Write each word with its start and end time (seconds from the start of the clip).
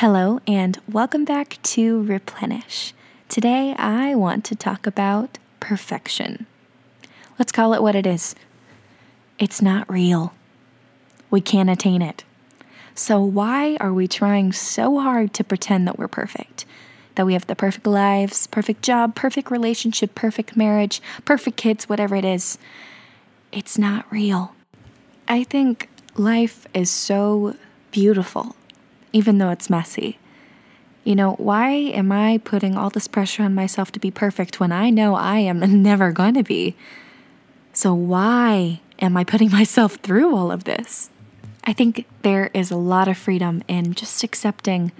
Hello, 0.00 0.40
and 0.46 0.80
welcome 0.90 1.26
back 1.26 1.58
to 1.62 2.02
Replenish. 2.04 2.94
Today, 3.28 3.74
I 3.76 4.14
want 4.14 4.46
to 4.46 4.56
talk 4.56 4.86
about 4.86 5.36
perfection. 5.60 6.46
Let's 7.38 7.52
call 7.52 7.74
it 7.74 7.82
what 7.82 7.94
it 7.94 8.06
is 8.06 8.34
it's 9.38 9.60
not 9.60 9.90
real. 9.90 10.32
We 11.30 11.42
can't 11.42 11.68
attain 11.68 12.00
it. 12.00 12.24
So, 12.94 13.20
why 13.20 13.76
are 13.78 13.92
we 13.92 14.08
trying 14.08 14.52
so 14.52 14.98
hard 15.00 15.34
to 15.34 15.44
pretend 15.44 15.86
that 15.86 15.98
we're 15.98 16.08
perfect? 16.08 16.64
That 17.16 17.26
we 17.26 17.34
have 17.34 17.46
the 17.46 17.54
perfect 17.54 17.86
lives, 17.86 18.46
perfect 18.46 18.80
job, 18.80 19.14
perfect 19.14 19.50
relationship, 19.50 20.14
perfect 20.14 20.56
marriage, 20.56 21.02
perfect 21.26 21.58
kids, 21.58 21.90
whatever 21.90 22.16
it 22.16 22.24
is? 22.24 22.56
It's 23.52 23.76
not 23.76 24.10
real. 24.10 24.54
I 25.28 25.44
think 25.44 25.90
life 26.16 26.66
is 26.72 26.88
so 26.88 27.54
beautiful, 27.90 28.56
even 29.12 29.38
though 29.38 29.50
it's 29.50 29.70
messy. 29.70 30.18
You 31.04 31.14
know, 31.14 31.32
why 31.32 31.70
am 31.70 32.12
I 32.12 32.38
putting 32.38 32.76
all 32.76 32.90
this 32.90 33.08
pressure 33.08 33.42
on 33.42 33.54
myself 33.54 33.90
to 33.92 34.00
be 34.00 34.10
perfect 34.10 34.60
when 34.60 34.70
I 34.70 34.90
know 34.90 35.14
I 35.14 35.38
am 35.38 35.82
never 35.82 36.12
going 36.12 36.34
to 36.34 36.42
be? 36.42 36.76
So, 37.72 37.94
why 37.94 38.80
am 38.98 39.16
I 39.16 39.24
putting 39.24 39.50
myself 39.60 39.94
through 39.96 40.36
all 40.36 40.52
of 40.52 40.64
this? 40.64 41.10
I 41.64 41.72
think 41.72 42.06
there 42.22 42.50
is 42.54 42.70
a 42.70 42.76
lot 42.76 43.08
of 43.08 43.16
freedom 43.16 43.62
in 43.68 43.94
just 43.94 44.22
accepting, 44.22 44.92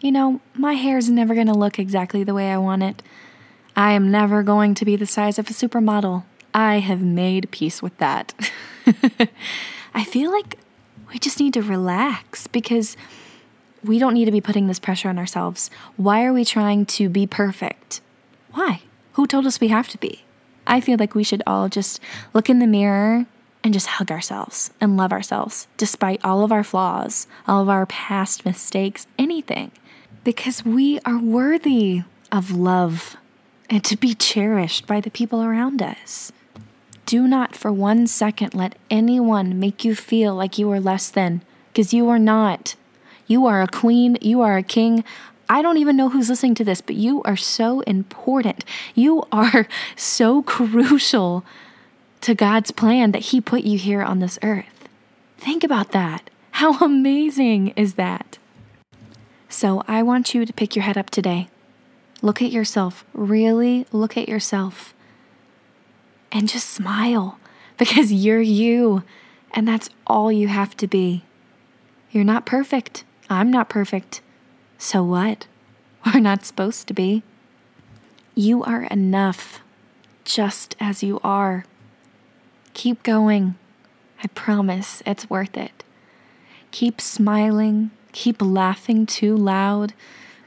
you 0.00 0.12
know, 0.12 0.40
my 0.54 0.74
hair 0.74 0.96
is 0.96 1.10
never 1.10 1.34
going 1.34 1.48
to 1.48 1.54
look 1.54 1.78
exactly 1.78 2.24
the 2.24 2.34
way 2.34 2.50
I 2.50 2.58
want 2.58 2.82
it. 2.82 3.02
I 3.76 3.92
am 3.92 4.10
never 4.10 4.42
going 4.42 4.74
to 4.74 4.84
be 4.84 4.96
the 4.96 5.06
size 5.06 5.38
of 5.38 5.50
a 5.50 5.52
supermodel. 5.52 6.24
I 6.52 6.78
have 6.78 7.02
made 7.02 7.50
peace 7.50 7.82
with 7.82 7.96
that. 7.98 8.32
I 9.94 10.04
feel 10.04 10.30
like 10.30 10.58
we 11.12 11.18
just 11.18 11.40
need 11.40 11.54
to 11.54 11.62
relax 11.62 12.46
because 12.46 12.96
we 13.84 13.98
don't 13.98 14.14
need 14.14 14.24
to 14.24 14.32
be 14.32 14.40
putting 14.40 14.66
this 14.66 14.78
pressure 14.78 15.08
on 15.08 15.18
ourselves. 15.18 15.70
Why 15.96 16.24
are 16.24 16.32
we 16.32 16.44
trying 16.44 16.86
to 16.86 17.08
be 17.08 17.26
perfect? 17.26 18.00
Why? 18.52 18.82
Who 19.12 19.26
told 19.26 19.46
us 19.46 19.60
we 19.60 19.68
have 19.68 19.88
to 19.88 19.98
be? 19.98 20.24
I 20.66 20.80
feel 20.80 20.96
like 20.98 21.14
we 21.14 21.24
should 21.24 21.42
all 21.46 21.68
just 21.68 22.00
look 22.32 22.48
in 22.48 22.58
the 22.58 22.66
mirror 22.66 23.26
and 23.62 23.74
just 23.74 23.86
hug 23.86 24.10
ourselves 24.10 24.70
and 24.80 24.96
love 24.96 25.12
ourselves 25.12 25.68
despite 25.76 26.24
all 26.24 26.42
of 26.42 26.52
our 26.52 26.64
flaws, 26.64 27.26
all 27.46 27.62
of 27.62 27.68
our 27.68 27.86
past 27.86 28.44
mistakes, 28.44 29.06
anything. 29.18 29.70
Because 30.22 30.64
we 30.64 30.98
are 31.00 31.18
worthy 31.18 32.02
of 32.32 32.50
love 32.50 33.16
and 33.68 33.84
to 33.84 33.96
be 33.96 34.14
cherished 34.14 34.86
by 34.86 35.00
the 35.00 35.10
people 35.10 35.42
around 35.42 35.82
us. 35.82 36.32
Do 37.06 37.28
not 37.28 37.54
for 37.54 37.70
one 37.70 38.06
second 38.06 38.54
let 38.54 38.76
anyone 38.90 39.58
make 39.58 39.84
you 39.84 39.94
feel 39.94 40.34
like 40.34 40.58
you 40.58 40.70
are 40.70 40.80
less 40.80 41.10
than, 41.10 41.42
because 41.72 41.92
you 41.92 42.08
are 42.08 42.18
not. 42.18 42.76
You 43.26 43.46
are 43.46 43.62
a 43.62 43.68
queen, 43.68 44.18
you 44.20 44.40
are 44.42 44.56
a 44.56 44.62
king. 44.62 45.04
I 45.48 45.62
don't 45.62 45.78
even 45.78 45.96
know 45.96 46.08
who's 46.08 46.28
listening 46.28 46.54
to 46.56 46.64
this, 46.64 46.80
but 46.80 46.96
you 46.96 47.22
are 47.22 47.36
so 47.36 47.80
important. 47.80 48.64
You 48.94 49.24
are 49.30 49.66
so 49.96 50.42
crucial 50.42 51.44
to 52.22 52.34
God's 52.34 52.70
plan 52.70 53.12
that 53.12 53.26
He 53.26 53.40
put 53.40 53.64
you 53.64 53.78
here 53.78 54.02
on 54.02 54.18
this 54.18 54.38
earth. 54.42 54.88
Think 55.38 55.62
about 55.64 55.92
that. 55.92 56.30
How 56.52 56.78
amazing 56.84 57.68
is 57.76 57.94
that? 57.94 58.38
So, 59.48 59.84
I 59.86 60.02
want 60.02 60.34
you 60.34 60.44
to 60.44 60.52
pick 60.52 60.74
your 60.74 60.82
head 60.82 60.98
up 60.98 61.10
today. 61.10 61.48
Look 62.22 62.40
at 62.40 62.50
yourself. 62.50 63.04
Really 63.12 63.86
look 63.92 64.16
at 64.16 64.28
yourself. 64.28 64.94
And 66.32 66.48
just 66.48 66.68
smile 66.70 67.38
because 67.78 68.12
you're 68.12 68.40
you. 68.40 69.02
And 69.52 69.68
that's 69.68 69.90
all 70.06 70.32
you 70.32 70.48
have 70.48 70.76
to 70.78 70.86
be. 70.86 71.22
You're 72.10 72.24
not 72.24 72.46
perfect. 72.46 73.04
I'm 73.34 73.50
not 73.50 73.68
perfect. 73.68 74.20
So 74.78 75.02
what? 75.02 75.46
We're 76.06 76.20
not 76.20 76.44
supposed 76.44 76.86
to 76.88 76.94
be. 76.94 77.22
You 78.34 78.62
are 78.64 78.84
enough 78.84 79.60
just 80.24 80.76
as 80.80 81.02
you 81.02 81.20
are. 81.22 81.64
Keep 82.72 83.02
going. 83.02 83.56
I 84.22 84.28
promise 84.28 85.02
it's 85.06 85.28
worth 85.28 85.56
it. 85.56 85.84
Keep 86.70 87.00
smiling. 87.00 87.90
Keep 88.12 88.40
laughing 88.40 89.06
too 89.06 89.36
loud. 89.36 89.94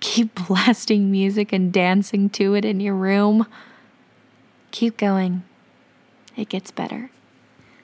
Keep 0.00 0.34
blasting 0.46 1.10
music 1.10 1.52
and 1.52 1.72
dancing 1.72 2.30
to 2.30 2.54
it 2.54 2.64
in 2.64 2.80
your 2.80 2.94
room. 2.94 3.46
Keep 4.70 4.96
going. 4.96 5.42
It 6.36 6.48
gets 6.48 6.70
better. 6.70 7.10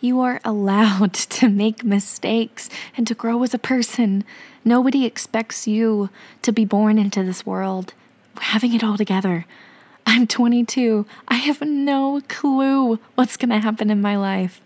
You 0.00 0.20
are 0.20 0.40
allowed 0.44 1.12
to 1.14 1.48
make 1.48 1.84
mistakes 1.84 2.68
and 2.96 3.06
to 3.06 3.14
grow 3.14 3.42
as 3.42 3.54
a 3.54 3.58
person. 3.58 4.24
Nobody 4.64 5.04
expects 5.04 5.66
you 5.66 6.10
to 6.42 6.52
be 6.52 6.64
born 6.64 6.98
into 6.98 7.22
this 7.22 7.44
world 7.44 7.94
having 8.40 8.74
it 8.74 8.84
all 8.84 8.96
together. 8.96 9.46
I'm 10.06 10.26
22. 10.26 11.06
I 11.26 11.34
have 11.34 11.60
no 11.60 12.22
clue 12.28 12.98
what's 13.14 13.36
going 13.36 13.50
to 13.50 13.58
happen 13.58 13.90
in 13.90 14.00
my 14.00 14.16
life, 14.16 14.60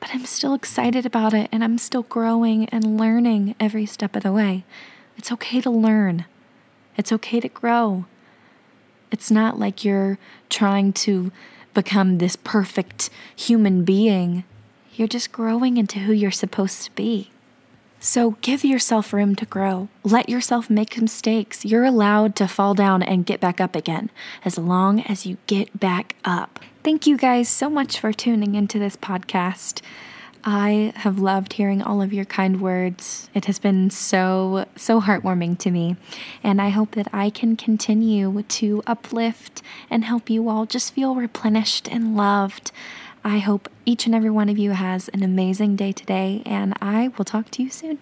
but 0.00 0.10
I'm 0.12 0.24
still 0.24 0.54
excited 0.54 1.04
about 1.04 1.34
it 1.34 1.48
and 1.50 1.64
I'm 1.64 1.78
still 1.78 2.02
growing 2.02 2.68
and 2.68 2.98
learning 2.98 3.54
every 3.58 3.86
step 3.86 4.14
of 4.14 4.22
the 4.22 4.32
way. 4.32 4.64
It's 5.16 5.32
okay 5.32 5.60
to 5.60 5.70
learn, 5.70 6.26
it's 6.96 7.12
okay 7.12 7.40
to 7.40 7.48
grow. 7.48 8.04
It's 9.10 9.30
not 9.30 9.58
like 9.58 9.84
you're 9.84 10.18
trying 10.50 10.92
to 10.94 11.30
become 11.74 12.18
this 12.18 12.36
perfect 12.36 13.08
human 13.34 13.84
being. 13.84 14.44
You're 14.96 15.08
just 15.08 15.30
growing 15.30 15.76
into 15.76 16.00
who 16.00 16.12
you're 16.12 16.30
supposed 16.30 16.82
to 16.84 16.90
be. 16.94 17.30
So 18.00 18.32
give 18.40 18.64
yourself 18.64 19.12
room 19.12 19.34
to 19.36 19.46
grow. 19.46 19.88
Let 20.04 20.28
yourself 20.28 20.70
make 20.70 21.00
mistakes. 21.00 21.64
You're 21.64 21.84
allowed 21.84 22.36
to 22.36 22.48
fall 22.48 22.74
down 22.74 23.02
and 23.02 23.26
get 23.26 23.40
back 23.40 23.60
up 23.60 23.74
again 23.74 24.10
as 24.44 24.58
long 24.58 25.00
as 25.00 25.26
you 25.26 25.38
get 25.46 25.78
back 25.78 26.14
up. 26.24 26.60
Thank 26.82 27.06
you 27.06 27.16
guys 27.16 27.48
so 27.48 27.68
much 27.68 27.98
for 27.98 28.12
tuning 28.12 28.54
into 28.54 28.78
this 28.78 28.96
podcast. 28.96 29.82
I 30.48 30.92
have 30.96 31.18
loved 31.18 31.54
hearing 31.54 31.82
all 31.82 32.00
of 32.00 32.12
your 32.12 32.24
kind 32.24 32.60
words. 32.60 33.28
It 33.34 33.46
has 33.46 33.58
been 33.58 33.90
so, 33.90 34.66
so 34.76 35.00
heartwarming 35.00 35.58
to 35.58 35.72
me. 35.72 35.96
And 36.44 36.62
I 36.62 36.68
hope 36.68 36.92
that 36.92 37.08
I 37.12 37.30
can 37.30 37.56
continue 37.56 38.40
to 38.40 38.82
uplift 38.86 39.60
and 39.90 40.04
help 40.04 40.30
you 40.30 40.48
all 40.48 40.64
just 40.64 40.94
feel 40.94 41.16
replenished 41.16 41.88
and 41.88 42.16
loved. 42.16 42.70
I 43.26 43.38
hope 43.38 43.68
each 43.84 44.06
and 44.06 44.14
every 44.14 44.30
one 44.30 44.48
of 44.48 44.56
you 44.56 44.70
has 44.70 45.08
an 45.08 45.24
amazing 45.24 45.74
day 45.74 45.90
today, 45.90 46.44
and 46.46 46.74
I 46.80 47.08
will 47.08 47.24
talk 47.24 47.50
to 47.50 47.62
you 47.64 47.70
soon. 47.70 47.98